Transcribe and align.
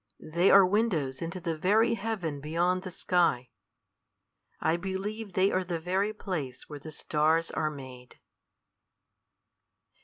They 0.19 0.49
are 0.49 0.65
windows 0.65 1.21
into 1.21 1.39
the 1.39 1.55
very 1.55 1.93
heaven 1.93 2.39
beyond 2.41 2.81
the 2.81 2.89
sky. 2.89 3.51
I 4.59 4.75
believe 4.75 5.33
they 5.33 5.51
are 5.51 5.63
the 5.63 5.79
very 5.79 6.11
place 6.11 6.67
where 6.67 6.79
the 6.79 6.89
stars 6.89 7.51
are 7.51 7.69
made." 7.69 8.15